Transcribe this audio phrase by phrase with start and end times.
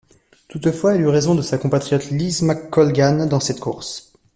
[0.47, 4.13] Toutefois elle eut raison de sa compatriote Liz McColgan dans cette course.